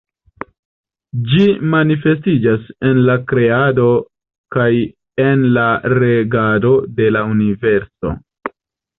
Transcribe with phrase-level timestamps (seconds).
[1.31, 1.41] Ĝi
[1.73, 3.85] manifestiĝas en la kreado
[4.55, 4.69] kaj
[5.25, 8.15] en la regado de la universo.